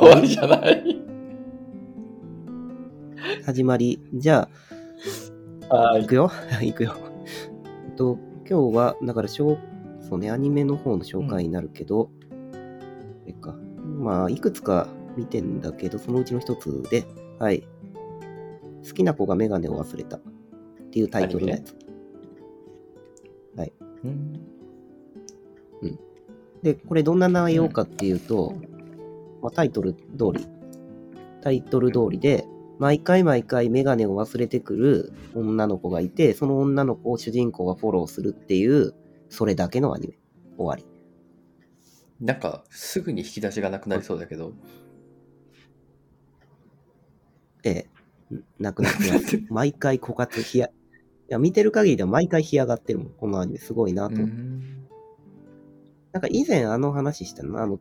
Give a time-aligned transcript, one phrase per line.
[0.00, 1.02] 終わりじゃない。
[3.44, 4.02] 始まり。
[4.14, 4.48] じゃ
[5.68, 6.94] あ、はいいくよいくよ。
[7.86, 9.58] えっと、今日は、だから、しょう
[10.00, 12.10] そうね、アニメの方の紹介になるけど、
[13.26, 13.54] えっか。
[13.98, 17.04] まあ、いくつか見てんだけど、そのうちの一つで、
[17.38, 17.68] はい。
[18.82, 20.20] 好きな子がメガネを忘れたっ
[20.90, 21.76] ていうタイトルのやつ。
[24.04, 24.50] うん
[26.62, 28.54] で、これどんな内容かっていうと、
[29.42, 30.00] まあ、タイトル通
[30.34, 30.46] り、
[31.42, 32.46] タイトル通りで、
[32.78, 38.94] 毎回毎回メガネを忘れてくる女の子がいて、その女の子を主人公がフォローするっていう、
[39.28, 40.14] それだけのアニメ。
[40.56, 40.86] 終わり。
[42.24, 44.52] なんか、すぐに引き出しがなくなりそうだけど、
[47.62, 47.86] え
[48.30, 49.42] え、んなくなってます。
[49.50, 50.70] 毎回枯渇、ひや、い
[51.28, 53.08] や、見てる限りでは毎回干上がってるもん。
[53.10, 54.16] このアニメすごいなと。
[54.16, 54.80] うん
[56.12, 57.78] なんか以前あの話したの、あの、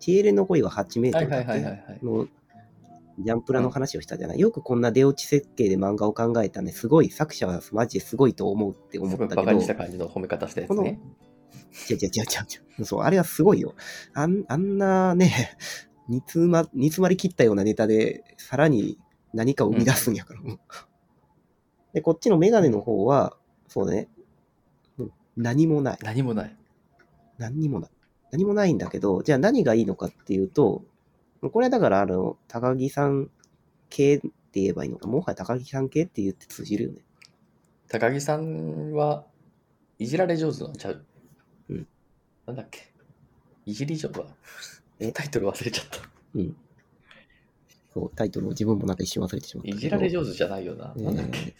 [0.00, 2.04] チエレの恋は8メートはいルだっけ。
[2.04, 2.26] の
[3.18, 4.40] ジャンプラの話をしたじゃない？
[4.40, 6.72] よくこんな出落ち設計で漫画を考えたね。
[6.72, 9.36] すごい、作者はマジですごいと思うって思すったけど。
[9.36, 11.00] バカにした感じの褒め方したやつね。
[11.88, 12.22] 違う違う違う
[12.80, 12.84] 違う。
[12.84, 13.74] そう、あれはすごいよ。
[14.14, 15.56] あんあんなね、
[16.08, 18.98] 煮詰ま、煮詰まりきったようなネタで、さらに
[19.32, 20.40] 何かを生み出すんやから。
[21.92, 23.36] で、こっちのメガネの方は、
[23.68, 24.08] そうね、
[25.36, 25.98] 何もない。
[26.02, 26.56] 何もない。
[27.38, 27.90] 何にもない。
[28.34, 30.82] 何もないんだけど、じゃあ何がいいのかっていうと、
[31.52, 33.30] これはだから、あの、高木さん
[33.90, 35.06] 系って言えばいいのか。
[35.06, 36.98] もはや高木さん系って言って通じるよね。
[37.86, 39.24] 高木さんは
[40.00, 41.04] いじられ上手なんちゃう
[41.68, 41.86] うん。
[42.46, 42.90] なんだっけ？
[43.66, 44.26] いじり上手は
[44.98, 45.12] え？
[45.12, 45.98] タイトル忘れちゃった。
[46.34, 46.56] うん。
[47.92, 49.70] そう、タイトルを自分もなんか一瞬忘れてしまった。
[49.70, 50.92] いじられ上手じゃないよな。
[50.96, 51.54] えーなんだっけ？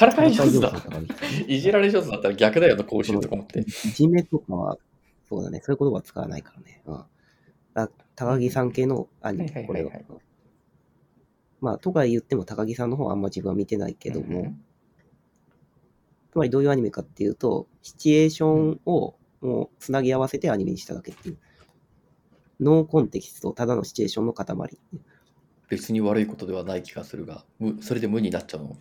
[0.00, 0.72] からかい上手だ。
[1.46, 3.60] いじられ上手だったら逆だよな、講習とか思って。
[3.60, 4.78] いじめとかは、
[5.28, 6.82] そうだね、そういう言葉は使わないからね。
[6.86, 6.94] うん。
[7.74, 9.92] あ高木さん系のアニメ、はいはいこれは。
[11.60, 14.64] まあ、とか言っても高木さんの方はあんま自分は見てないけども、うん
[16.32, 21.38] つまりどういうアニメかっていうと、シチュエーションをもうつなぎ合わせてアニメにしただけっていう。
[22.60, 24.46] ノーコンテキスト、ただのシチュエーションの塊。
[25.68, 28.76] 別に悪いことではない気がするが、無それで無になっちゃうの？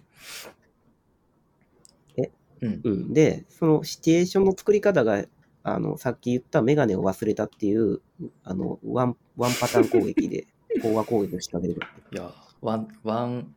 [2.61, 2.81] えうん。
[2.83, 3.13] うん。
[3.13, 5.25] で、そのシチュエーションの作り方が、
[5.63, 8.01] あの、さっき言ったメガネを忘れたっていう、
[8.43, 10.47] あの、ワン、ワンパターン攻撃で、
[10.81, 11.79] 飽和攻撃を仕掛ける。
[12.11, 13.55] いや、ワン、ワン、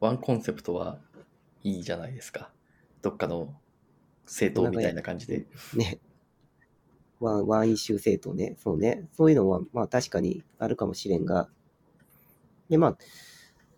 [0.00, 0.98] ワンコンセプトは
[1.62, 2.50] いいじゃないですか。
[3.00, 3.54] どっかの
[4.26, 5.46] 政党みたいな感じで。
[5.76, 6.00] ね。
[7.20, 8.56] ワン、ワンイシュー政党ね。
[8.58, 9.08] そうね。
[9.12, 11.48] そういうのは、まあ確かにあるかもしれんが。
[12.68, 12.98] で、まあ、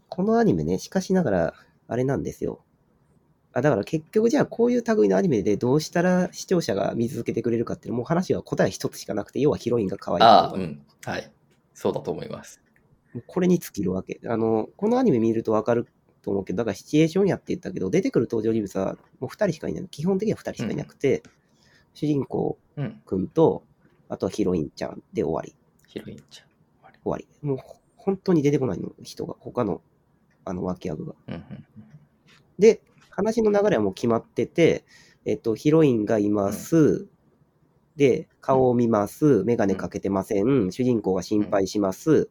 [0.09, 1.55] このアニメね、しかしながら、
[1.87, 2.64] あれなんですよ。
[3.55, 10.83] あ、だから結局じゃあこういう類のアニメでどうしたら視聴者が見続けてくれるかっていうのもう話は答え一つしかなくて、要はヒロインが可愛いああ、うん。
[11.05, 11.31] はい。
[11.73, 12.61] そうだと思います。
[13.29, 14.21] これに尽きるわけ。
[14.27, 15.87] あの、このアニメ見るとわかる
[16.23, 19.89] と思うけど、だからシチュエーションやって言ったけど、出てくる登場人物はもう二人しかいない。
[19.89, 21.23] 基本的には二人しかいなくて、
[21.93, 23.01] 主人公うん。
[23.07, 23.63] くんと、
[24.09, 25.55] あとはヒロインちゃんで終わり。
[25.87, 26.49] ヒロインちゃん。
[27.05, 27.29] 終わり。
[27.41, 27.59] もう
[27.97, 29.81] 本当に出てこないの、人が、他の、
[30.45, 31.15] あの、脇役が。
[31.29, 31.45] うんうん
[32.59, 32.81] で、
[33.17, 34.85] 話の流れはもう決まってて、
[35.25, 37.07] えっと、ヒロインがいます。
[37.97, 39.45] で、顔を見ます。
[39.45, 40.73] メガネかけてません。
[40.73, 42.29] 主人公が心配します。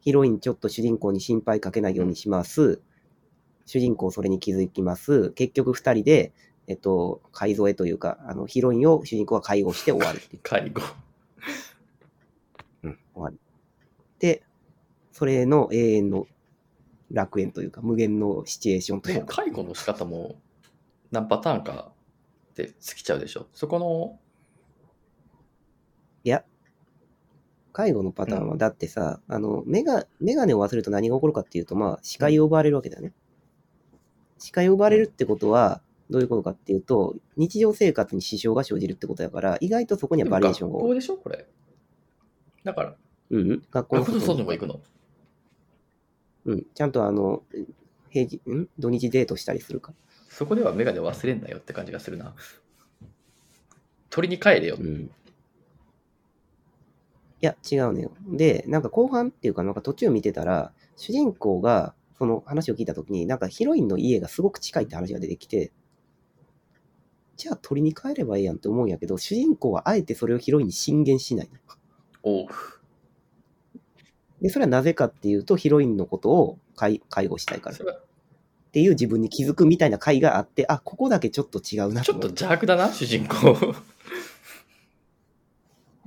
[0.00, 2.82] ヒロインちょっと主人公に心配かけないようにします。
[3.66, 5.30] 主人公それに気づきます。
[5.30, 6.32] 結局二人で、
[6.66, 10.40] えっと、改造へというか、あの、ヒロインを主人公が介護して終わりっていう。
[10.44, 10.82] 介護。
[12.82, 13.38] うん、終わり。
[14.18, 14.42] で、
[15.12, 16.26] それの永遠の
[17.10, 20.36] 楽園というか、無限のシチュエーションというか、介護の仕方も
[21.10, 21.92] 何パターンか
[22.54, 23.46] で尽きちゃうでしょ？
[23.52, 24.18] そこの、
[26.24, 26.44] いや、
[27.72, 33.12] 介護のパターンは、だってさ、あの、メガ、メガネを忘れると何が起こるかっていうと、まあ、視界を奪われるわけだよね。
[34.38, 35.80] 視界を奪われるってことは、
[36.10, 40.82] どういうことかっていうと、日常生活に支障が生じるってことだから、意外とそこにはバリエーションが多い。
[40.88, 41.46] 校でしょこれ。
[42.64, 42.96] だから、
[43.30, 44.80] うんうん、学校の外にもに行くの？
[46.44, 47.42] うん、ちゃんとあの、
[48.10, 48.68] 平日、ん？
[48.78, 49.92] 土日デートしたりするか？
[50.28, 52.34] そこではメガネ忘れんなよって感じがするな。
[54.08, 54.76] 取りに帰れよ。
[54.80, 55.10] うん。
[57.40, 58.12] や、違うのよ。
[58.26, 65.72] で、なんか後半っていうか、なんか途中見てたら、主人公が、その話を聞いたときに、なんかヒロインの家がすごく近いって話が出てきて、
[67.36, 71.50] じゃあ取りに帰ればいいやんって思うんやけど、主人公はあえてそれをヒロインに進言しない。
[72.22, 72.46] おう。
[74.40, 77.76] で、それはなぜかっていうと、ヒロインのことを介介護したいから。
[78.70, 83.74] っていう自分に気づくみたいな回があって、あ、ここだけちょっと違うなちょっと邪悪だな、主人公。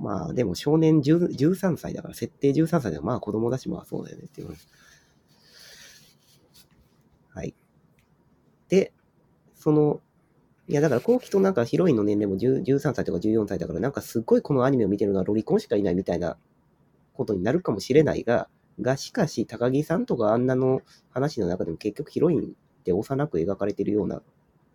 [0.00, 4.56] まあ、でも少年10 13歳だから、設定13歳でまあ子供だし、まあそうだよねっていう。
[7.34, 7.54] はい。
[8.70, 8.92] で、
[9.54, 10.00] その、
[10.66, 16.38] いやだから、後期となんかヒロインの年齢も10 13歳とか14歳だから、なんかすっごいこのアニメを見てるのはロリコンしかいないみたいな
[17.14, 18.48] ことになるかもしれないが、
[18.80, 24.22] が、しかし、高木さんとかあんなの話の中でも結局ヒロインって幼く描かれてるような、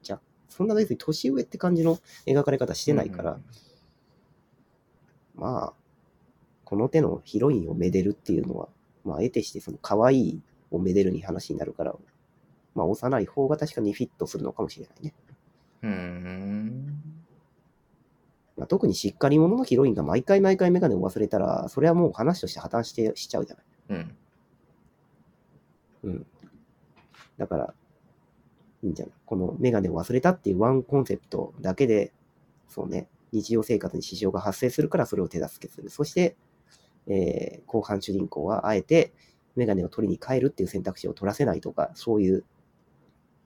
[0.02, 3.40] じゃ、そんな別に年上って感じの描かれ方してないから、
[5.36, 5.74] まあ、
[6.66, 8.70] この手のヒロインをめでるっていうのは、
[9.04, 10.42] まあ、得てしてその可愛い
[10.72, 11.96] をめでるに話になるから、
[12.76, 15.14] まあ、幼い方が確かにフィットするのかもしれないね。
[15.82, 16.29] うーん。
[18.70, 23.66] まあ、特にしっかり者のヒロインが毎回毎回メガネを忘れたら、それはもう話として破綻してしちゃうじゃない。
[23.90, 24.16] うん。
[26.04, 26.26] うん。
[27.38, 27.74] だから、
[28.84, 32.14] いいんじゃないこのメガネを忘れたっていうワンコンセプトだけで、
[32.68, 35.90] そうね、日常生活に支障が発生するからそれを手助けする。
[35.90, 36.36] そして、
[37.08, 39.14] えー後半主人公はあえて
[39.56, 42.46] メガネを取りに帰るっていう選択肢を取らせないとか、そういう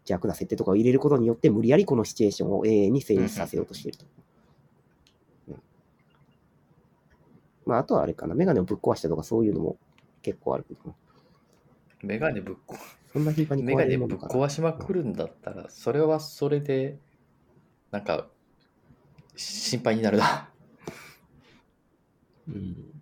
[0.01, 4.05] 邪悪な設定とかを入れることによって無理やりこのシチュエーションを永遠に成立させようとしていると。
[4.05, 4.13] うん
[7.65, 9.77] まあ、あとはあれかな、メガネをぶっ壊したとかそういうのも
[10.21, 10.95] 結構あるけど、
[12.01, 12.75] メガネぶっこ、
[13.12, 13.98] そんな頻繁に壊メガネ。
[13.98, 17.00] ぶっ壊しまくるんだったら、それはそれで、
[17.92, 18.27] なんか、
[19.36, 20.50] 心配になるな。
[22.48, 22.94] うん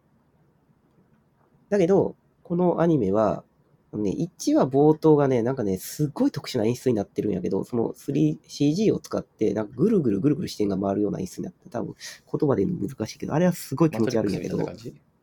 [1.70, 3.46] だけど、このアニメは、
[3.94, 11.96] ね、1話冒頭がね、なんかね、すっごい特殊な演出になってるんやけど、その 3CG を使って、なんかぐるぐるぐるぐる視点が回るような演出になって、多分
[12.40, 14.58] 言葉で言うの難しいけど、あれはすごい気持ち悪いんやけど、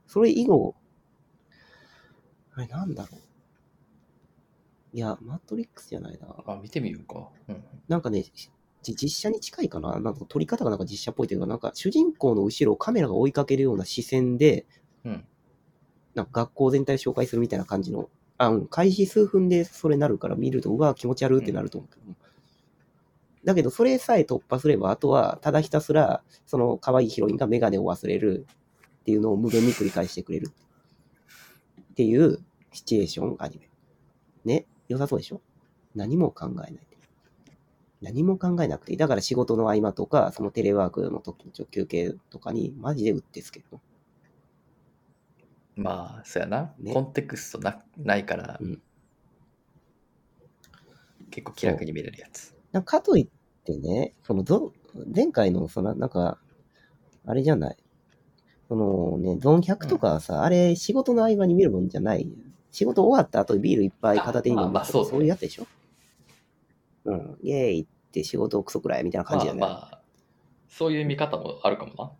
[0.06, 0.74] それ以後、
[2.54, 3.20] あれなんだろう。
[4.92, 6.26] いや、マトリックスじゃないな。
[6.46, 7.28] あ、見てみようか。
[7.48, 7.64] うん。
[7.88, 8.24] なんかね、
[8.82, 14.66] 実写に近いかななんか撮り方がなんか実写っぽいというか、なんか主人公の後ろをカメラが追いかけるような視線で、
[15.04, 15.24] うん。
[16.14, 22.14] なんか学校全体を紹介するみたいな感じの、あ、うん、開始数分でそれなるから見ると、うわ、気持ち悪いってなると思うけど、
[23.44, 28.46] だけど、それさえ突破すれば、あとは、ただひたすら、その可愛いヒロインがメガネを忘れる
[29.00, 32.38] っていうのを無限に繰り返してくれるっていう
[32.72, 33.68] シチュエーションアニメ。
[34.44, 35.40] ね、良さそうでしょ？
[35.94, 36.80] 何も考えないで。
[38.02, 38.98] 何も考えなくていい。
[38.98, 43.80] だから仕事の合間とか、そのテレワークの時の休憩とかに、マジでうってつけるの。
[45.78, 46.74] まあ、そうやな。
[46.78, 48.82] ねコンテクストなないから、うん
[51.30, 52.56] 結構気楽に見れるやつ。
[52.72, 53.28] なんかかといっ
[53.64, 54.72] てね、そのゾ
[55.14, 56.38] 前回の、その、なんか、
[57.26, 57.76] あれじゃない。
[58.66, 62.32] そのね、ゾン100とかはさ、あれ仕事の合間に見るもんじゃない。
[62.72, 65.66] 仕事終わった後にビールいっぱい片手に飲むあまあまあそうねそういうやつでしょ？
[67.04, 67.38] うん。
[67.42, 70.00] イェーイって仕事クソくらいみたいな感じじゃない、まあまあ、
[70.68, 72.10] そういう見方もあるかもな。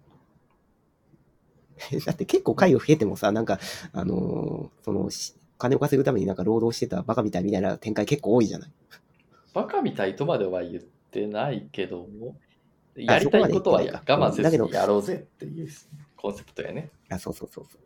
[2.07, 3.59] だって結構回を増えてもさ、なんか、
[3.93, 8.71] あのーその、し金を稼ぐためになんか労働してたバカみたいみたいな展開結構多いじゃない？
[9.55, 12.37] バカみたいとまでは言ってないけども、
[12.95, 15.69] やりたいことは我慢せだけどずにやろうぜっていう
[16.17, 16.91] コンセプトやね。
[17.09, 17.81] あ、そうそうそうそう。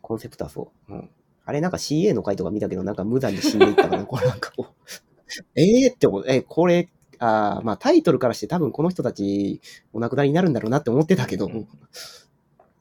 [0.00, 0.92] コンセプトはそう。
[0.92, 1.10] うん。
[1.44, 4.74] あれなんか CA の回とか見たけど、なんか無残に死んでいったから、 これなんかこう、
[5.56, 9.60] ええって思う、え、これ、あーまあタイトルからして多分この人たち
[9.92, 11.68] お亡くなりになるんだろうなって思ってたけど、うん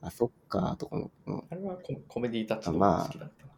[0.01, 1.43] あ、そっか、とかも、うん。
[1.49, 3.51] あれはココメディタッチのまあ好きだったな。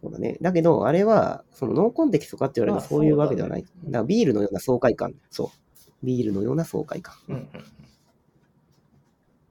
[0.00, 0.38] そうだね。
[0.40, 3.62] だけど、あれは、そのノーコンテキストかって言われるまあとそういうわけではない。
[3.62, 5.14] だねだからビールのような爽快感。
[5.30, 5.48] そう。
[6.04, 7.16] ビールのような爽快感。
[7.28, 7.64] うんうん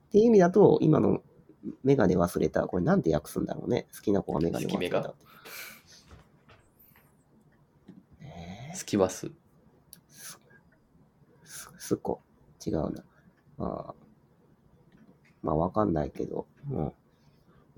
[0.07, 1.21] っていう意味だと、今の
[1.83, 3.87] メガネ忘れた、これなんて訳すんだろうね。
[3.93, 5.15] 好きな子がメガネ忘れたって。
[8.21, 8.75] えー？
[8.75, 9.29] スキワス。
[10.07, 10.39] す
[11.77, 12.21] すっこ。
[12.65, 13.03] 違うな。
[13.57, 13.95] まあ、
[15.47, 16.91] まあわかんないけど、うん。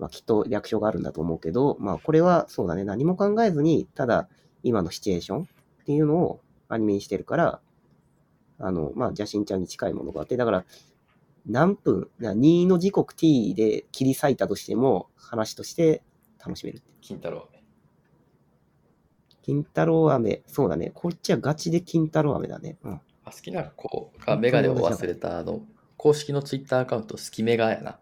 [0.00, 4.28] まあきっと略称があるんだと思うけど、まあこれはそうだね、何も考えずに、ただ
[4.64, 7.60] 今のシチュエーションっていうのをアニメにしてるから、
[8.58, 10.64] あの、まあ邪神ちゃんに近いものがあって、だから
[11.46, 16.02] 何分、な2の時刻 t で切り裂いたとしても、話として
[16.44, 16.82] 楽しめる。
[17.00, 17.62] 金太郎飴。
[19.42, 20.90] 金太郎飴、そうだね。
[20.92, 22.78] こっちはガチで金太郎飴だね。
[22.82, 23.00] うん。
[23.24, 25.60] あ好きな子がメガネを忘れたあの、
[26.02, 27.98] 公式のツイッターアカウント、スキメガやな。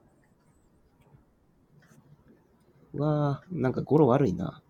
[2.95, 4.63] うわーなんか語呂悪いな。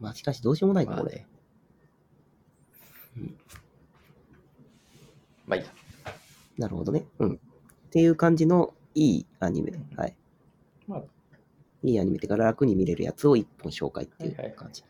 [0.00, 1.04] まあしかしどうしようもないか、これ。
[1.04, 1.26] まあね。
[3.18, 3.36] うん
[5.46, 5.70] まあいいや。
[6.56, 7.04] なるほどね。
[7.18, 7.34] うん。
[7.34, 7.38] っ
[7.90, 9.74] ていう感じのいいアニメ。
[9.98, 10.16] はい。
[10.88, 11.02] まあ、
[11.82, 14.82] いいアニメってから楽に見れるやつを一本紹介っていはいはいう感じ。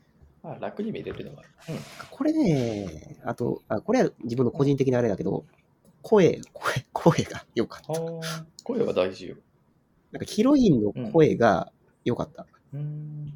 [0.44, 1.42] まあ、楽に見れるのは。
[1.68, 1.74] うん。
[2.12, 5.44] これね、あと、あこれは自分の個人的なあれだけど、
[6.04, 7.94] 声、声、 声が良かった。
[8.62, 9.36] 声は大事よ。
[10.12, 11.72] なんかヒロインの声が
[12.04, 12.46] 良かった。
[12.72, 13.32] うん。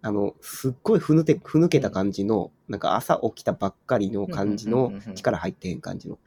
[0.00, 6.18] あの、すっごいふぬて、ふぬけた感じの、なんか朝起きたばっかりの感じの力入ってへん感じの。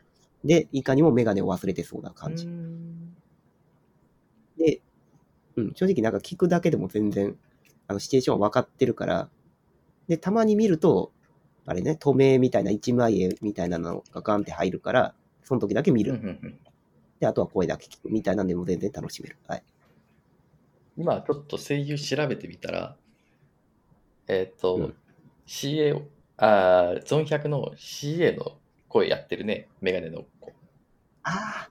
[0.44, 2.50] で、いかにもメガネを忘れてそうな感じう。
[2.50, 3.16] ん
[4.58, 4.82] で、
[5.56, 7.38] うん、正直なんか聞くだけでも全然、
[7.88, 9.30] あの、シチュエーションは分かってるから、
[10.08, 11.12] で、たまに見ると、
[11.66, 16.14] あれね、透明みたいな一枚絵みたいなのがガンって入るから、その時だけ見る。
[16.14, 16.60] うんうんうん
[17.18, 19.38] で、あとは声だけ聞くみたいなんでも全然楽しめる。
[19.48, 19.64] はい。
[20.98, 22.98] 今ちょっと声優調べてみたら、
[24.28, 24.96] えっ、と、うん
[25.48, 26.02] CA を、
[26.38, 28.58] あーゾン100の CA の
[28.90, 30.52] 声やってるね、メガネの子。
[31.24, 31.70] ああ。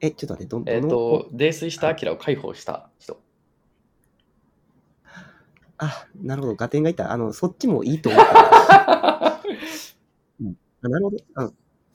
[0.00, 3.20] え、ちょっと待って、ど、えっ、どのと、泥酔したアキラを解放した人。
[5.78, 7.12] あ、なるほど、ガテンがいた。
[7.12, 9.40] あの、そっちもいいと思った。
[10.40, 11.16] うん、あなるほど。
[11.34, 11.50] あ、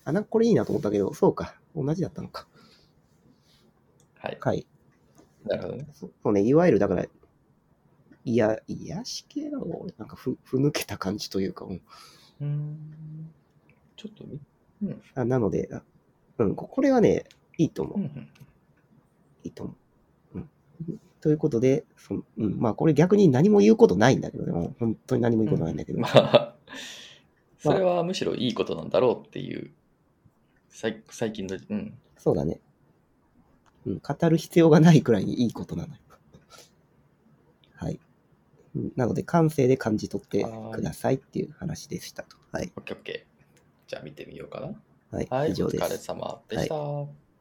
[0.06, 1.56] あなんかこれいいなと思ったけど、そうか。
[1.76, 2.48] 同じだったのか。
[4.20, 4.38] はい。
[4.40, 4.68] はい。
[5.44, 5.88] なるほどね。
[5.94, 7.06] そそうね、いわゆるだから、
[8.24, 9.66] いや、癒し系なの
[9.98, 11.82] なんかふ、ふぬけた感じというか、うん
[12.42, 13.32] うん。
[13.96, 14.40] ちょっと見、
[15.16, 15.82] あなので、あ
[16.38, 17.26] うん、ここれはね、
[17.58, 17.98] いいと思う。
[18.00, 18.30] うんうん。
[19.44, 19.76] いいと思
[20.36, 20.38] う。
[20.38, 20.50] うん。
[21.22, 26.56] ということで、そのうん、まあこれ逆に何も言うことないんだけどね、もう本当に何も言うことないんだけど、まあ、
[27.58, 29.72] それはむしろいいことなんだろうっていう、
[30.76, 31.98] さい最近の、うん。
[32.18, 32.60] そうだね。
[33.86, 36.02] うん、語る必要がないくらいにいいことなのよ。
[37.76, 38.00] はい。
[38.76, 42.36] うんなので、感性で感じ取ってくださいっていう話でしたと。
[42.52, 42.74] はい。
[42.76, 43.60] オッケーオッケー。
[43.88, 44.74] じゃあ見てみようかな。
[45.18, 45.28] はい。
[45.30, 46.04] はい、以上でお疲れす。
[46.04, 46.76] 様でした。